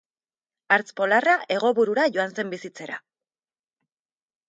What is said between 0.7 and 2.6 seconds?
Hartz polarra hego burura joan zen